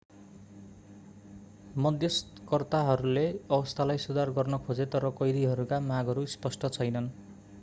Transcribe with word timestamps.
मध्यस्तकर्ताहरूले 1.77 3.25
अवस्थालाई 3.49 3.97
सुधार 3.99 4.31
गर्न 4.31 4.57
खोजे 4.63 4.85
तर 4.89 5.09
कैदीहरूका 5.19 5.79
मागहरू 5.87 6.25
स्पष्ट 6.31 6.67
छैनन् 6.71 7.11